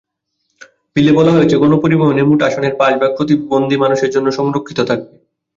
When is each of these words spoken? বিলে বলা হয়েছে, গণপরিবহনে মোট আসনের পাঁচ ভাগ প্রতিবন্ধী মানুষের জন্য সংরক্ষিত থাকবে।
বিলে 0.95 1.11
বলা 1.13 1.31
হয়েছে, 1.31 1.55
গণপরিবহনে 1.57 2.21
মোট 2.23 2.39
আসনের 2.47 2.73
পাঁচ 2.79 2.93
ভাগ 3.01 3.11
প্রতিবন্ধী 3.17 3.75
মানুষের 3.77 4.13
জন্য 4.15 4.27
সংরক্ষিত 4.31 4.79
থাকবে। 4.89 5.13